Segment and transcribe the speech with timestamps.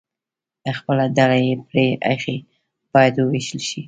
[0.77, 2.37] خپله ډله یې پرې ایښې،
[2.93, 3.79] باید ووېشتل شي.